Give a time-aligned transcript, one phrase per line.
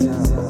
[0.00, 0.49] sound.